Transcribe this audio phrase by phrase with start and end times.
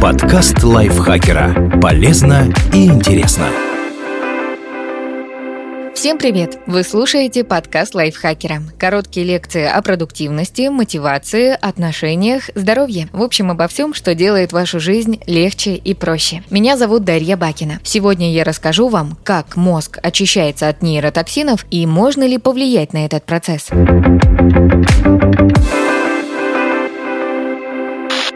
[0.00, 1.78] Подкаст лайфхакера.
[1.80, 3.46] Полезно и интересно.
[5.94, 6.58] Всем привет!
[6.66, 8.62] Вы слушаете подкаст лайфхакера.
[8.78, 13.08] Короткие лекции о продуктивности, мотивации, отношениях, здоровье.
[13.12, 16.42] В общем, обо всем, что делает вашу жизнь легче и проще.
[16.50, 17.80] Меня зовут Дарья Бакина.
[17.82, 23.24] Сегодня я расскажу вам, как мозг очищается от нейротоксинов и можно ли повлиять на этот
[23.24, 23.70] процесс.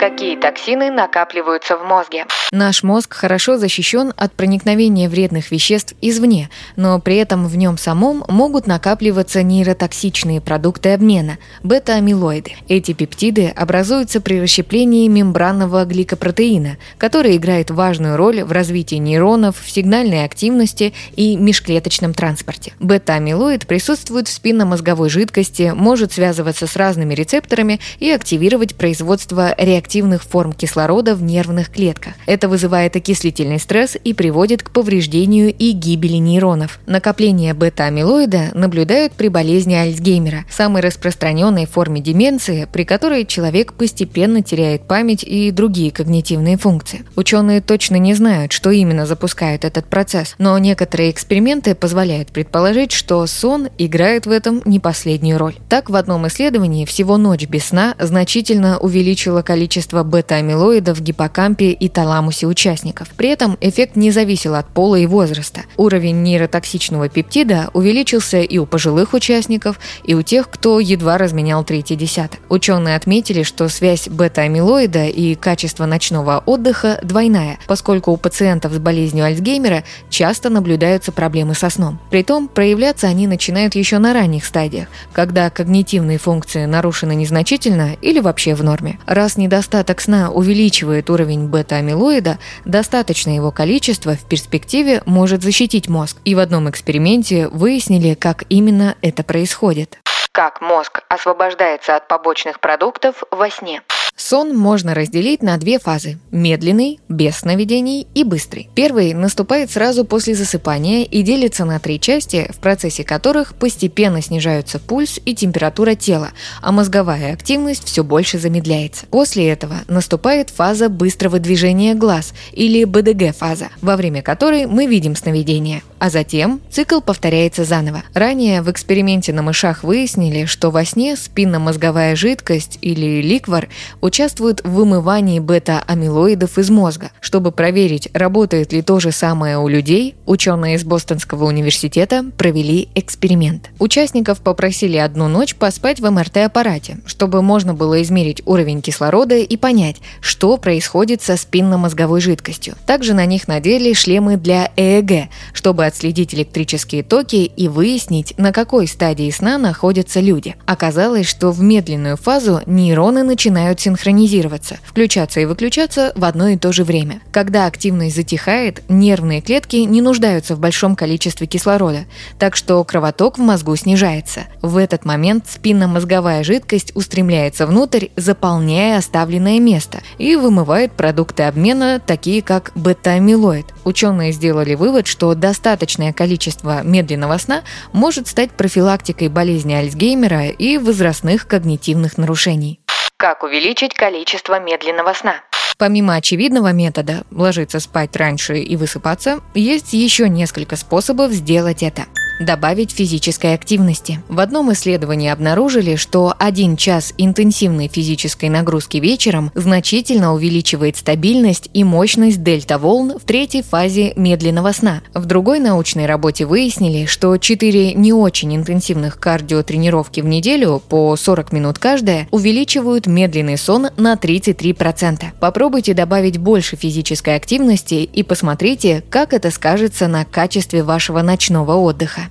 [0.07, 2.27] Какие токсины накапливаются в мозге?
[2.53, 8.23] Наш мозг хорошо защищен от проникновения вредных веществ извне, но при этом в нем самом
[8.29, 12.53] могут накапливаться нейротоксичные продукты обмена– бета-амилоиды.
[12.69, 19.71] Эти пептиды образуются при расщеплении мембранного гликопротеина, который играет важную роль в развитии нейронов, в
[19.71, 22.75] сигнальной активности и межклеточном транспорте.
[22.79, 30.25] Бета-амилоид присутствует в спинномозговой жидкости, может связываться с разными рецепторами и активировать производство реактивных активных
[30.25, 32.15] форм кислорода в нервных клетках.
[32.27, 36.81] Это вызывает окислительный стресс и приводит к повреждению и гибели нейронов.
[36.87, 44.89] Накопление бета-амилоида наблюдают при болезни Альцгеймера, самой распространенной форме деменции, при которой человек постепенно теряет
[44.89, 47.05] память и другие когнитивные функции.
[47.15, 53.25] Ученые точно не знают, что именно запускает этот процесс, но некоторые эксперименты позволяют предположить, что
[53.29, 55.55] сон играет в этом не последнюю роль.
[55.69, 61.71] Так, в одном исследовании всего ночь без сна значительно увеличила количество количество бета-амилоида в гиппокампе
[61.73, 63.09] и таламусе участников.
[63.17, 65.63] При этом эффект не зависел от пола и возраста.
[65.77, 71.97] Уровень нейротоксичного пептида увеличился и у пожилых участников, и у тех, кто едва разменял третий
[71.97, 72.41] десяток.
[72.49, 79.27] Ученые отметили, что связь бета-амилоида и качество ночного отдыха двойная, поскольку у пациентов с болезнью
[79.27, 81.99] Альцгеймера часто наблюдаются проблемы со сном.
[82.11, 88.55] Притом проявляться они начинают еще на ранних стадиях, когда когнитивные функции нарушены незначительно или вообще
[88.55, 88.99] в норме.
[89.07, 96.19] Раз недостаточно недостаток сна увеличивает уровень бета-амилоида, достаточное его количество в перспективе может защитить мозг.
[96.25, 99.99] И в одном эксперименте выяснили, как именно это происходит.
[100.31, 103.83] Как мозг освобождается от побочных продуктов во сне.
[104.17, 108.69] Сон можно разделить на две фазы– медленный, без сновидений и быстрый.
[108.77, 114.79] Первый наступает сразу после засыпания и делится на три части, в процессе которых постепенно снижаются
[114.79, 116.31] пульс и температура тела,
[116.63, 119.07] а мозговая активность все больше замедляется.
[119.07, 125.83] После этого наступает фаза быстрого движения глаз или БДГ-фаза, во время которой мы видим сновидение,
[125.99, 128.05] а затем цикл повторяется заново.
[128.15, 133.69] Ранее в эксперименте на мышах выяснили, что во сне спинномозговая жидкость или ликвор
[134.05, 137.11] участвуют в вымывании бета-амилоидов из мозга.
[137.21, 143.71] Чтобы проверить, работает ли то же самое у людей, ученые из Бостонского университета провели эксперимент.
[143.79, 149.97] Участников попросили одну ночь поспать в МРТ-аппарате, чтобы можно было измерить уровень кислорода и понять,
[150.21, 152.75] что происходит со спинномозговой жидкостью.
[152.85, 158.87] Также на них надели шлемы для ЭЭГ, чтобы отследить электрические токи и выяснить, на какой
[158.87, 160.57] стадии сна находятся люди.
[160.67, 166.57] Оказалось, что в медленную фазу нейроны начинают синхронизироваться синхронизироваться, включаться и выключаться в одно и
[166.57, 167.21] то же время.
[167.31, 172.05] Когда активность затихает, нервные клетки не нуждаются в большом количестве кислорода,
[172.39, 174.43] так что кровоток в мозгу снижается.
[174.63, 182.43] В этот момент спинномозговая жидкость устремляется внутрь, заполняя оставленное место и вымывает продукты обмена, такие
[182.43, 183.67] как бета-амилоид.
[183.85, 187.63] Ученые сделали вывод, что достаточное количество медленного сна
[187.93, 192.81] может стать профилактикой болезни Альцгеймера и возрастных когнитивных нарушений.
[193.17, 195.43] Как увеличить количество медленного сна?
[195.79, 202.07] Помимо очевидного метода ложиться спать раньше и высыпаться, есть еще несколько способов сделать это
[202.41, 204.21] добавить физической активности.
[204.29, 211.85] В одном исследовании обнаружили, что один час интенсивной физической нагрузки вечером значительно увеличивает стабильность и
[211.85, 215.03] мощность дельта-волн в третьей фазе медленного сна.
[215.15, 221.53] В другой научной работе выяснили, что 4 не очень интенсивных кардиотренировки в неделю по 40
[221.53, 225.25] минут каждая увеличивают медленный сон на 33%.
[225.41, 232.24] Попробуйте добавить больше физической активности и посмотрите, как это скажется на качестве вашего ночного отдыха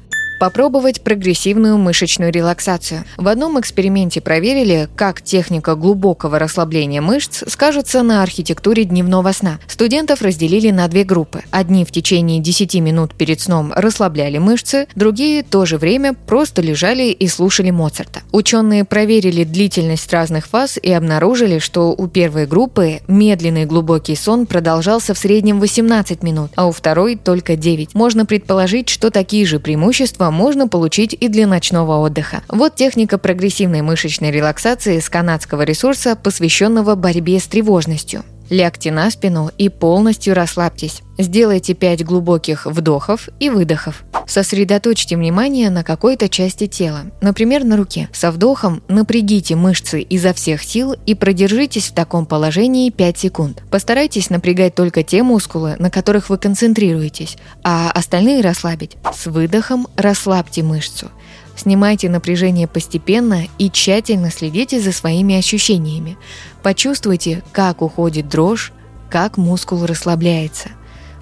[0.43, 3.05] попробовать прогрессивную мышечную релаксацию.
[3.15, 9.59] В одном эксперименте проверили, как техника глубокого расслабления мышц скажется на архитектуре дневного сна.
[9.67, 11.43] Студентов разделили на две группы.
[11.51, 17.03] Одни в течение 10 минут перед сном расслабляли мышцы, другие то же время просто лежали
[17.03, 18.19] и слушали Моцарта.
[18.33, 25.13] Ученые проверили длительность разных фаз и обнаружили, что у первой группы медленный глубокий сон продолжался
[25.13, 27.95] в среднем 18 минут, а у второй только 9.
[27.95, 32.43] Можно предположить, что такие же преимущества можно получить и для ночного отдыха.
[32.49, 38.23] Вот техника прогрессивной мышечной релаксации с канадского ресурса, посвященного борьбе с тревожностью.
[38.49, 41.01] Лягте на спину и полностью расслабьтесь.
[41.17, 44.03] Сделайте 5 глубоких вдохов и выдохов.
[44.25, 48.09] Сосредоточьте внимание на какой-то части тела, например, на руке.
[48.13, 53.63] Со вдохом напрягите мышцы изо всех сил и продержитесь в таком положении 5 секунд.
[53.69, 58.97] Постарайтесь напрягать только те мускулы, на которых вы концентрируетесь, а остальные расслабить.
[59.13, 61.11] С выдохом расслабьте мышцу.
[61.55, 66.17] Снимайте напряжение постепенно и тщательно следите за своими ощущениями.
[66.61, 68.73] Почувствуйте, как уходит дрожь,
[69.09, 70.69] как мускул расслабляется.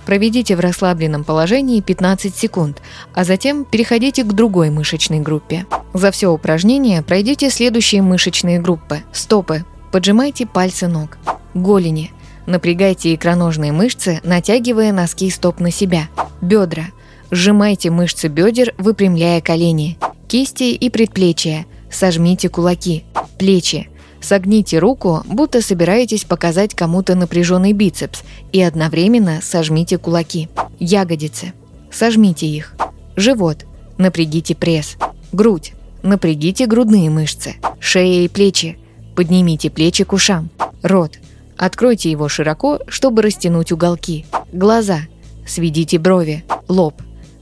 [0.05, 2.81] Проведите в расслабленном положении 15 секунд,
[3.13, 5.65] а затем переходите к другой мышечной группе.
[5.93, 9.01] За все упражнение пройдите следующие мышечные группы.
[9.11, 9.65] Стопы.
[9.91, 11.17] Поджимайте пальцы ног.
[11.53, 12.11] Голени.
[12.45, 16.07] Напрягайте икроножные мышцы, натягивая носки стоп на себя.
[16.41, 16.85] Бедра.
[17.29, 19.97] Сжимайте мышцы бедер, выпрямляя колени.
[20.31, 21.65] Кисти и предплечья.
[21.91, 23.03] Сожмите кулаки.
[23.37, 23.89] Плечи.
[24.21, 28.21] Согните руку, будто собираетесь показать кому-то напряженный бицепс,
[28.53, 30.47] и одновременно сожмите кулаки.
[30.79, 31.51] Ягодицы.
[31.91, 32.75] Сожмите их.
[33.17, 33.65] Живот.
[33.97, 34.95] Напрягите пресс.
[35.33, 35.73] Грудь.
[36.01, 37.55] Напрягите грудные мышцы.
[37.81, 38.79] Шея и плечи.
[39.17, 40.49] Поднимите плечи к ушам.
[40.81, 41.19] Рот.
[41.57, 44.25] Откройте его широко, чтобы растянуть уголки.
[44.53, 45.01] Глаза.
[45.45, 46.45] Сведите брови.
[46.69, 47.01] Лоб.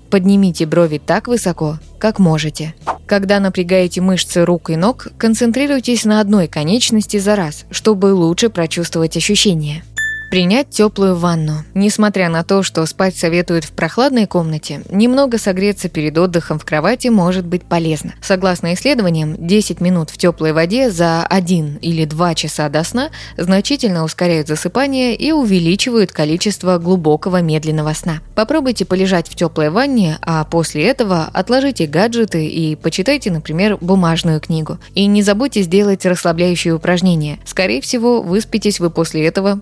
[0.09, 2.74] Поднимите брови так высоко, как можете.
[3.06, 9.18] Когда напрягаете мышцы рук и ног, концентрируйтесь на одной конечности за раз, чтобы лучше прочувствовать
[9.18, 9.84] ощущения.
[10.30, 11.64] Принять теплую ванну.
[11.74, 17.08] Несмотря на то, что спать советуют в прохладной комнате, немного согреться перед отдыхом в кровати
[17.08, 18.14] может быть полезно.
[18.22, 24.04] Согласно исследованиям, 10 минут в теплой воде за 1 или 2 часа до сна значительно
[24.04, 28.20] ускоряют засыпание и увеличивают количество глубокого медленного сна.
[28.36, 34.78] Попробуйте полежать в теплой ванне, а после этого отложите гаджеты и почитайте, например, бумажную книгу.
[34.94, 37.40] И не забудьте сделать расслабляющие упражнения.
[37.46, 39.62] Скорее всего, выспитесь вы после этого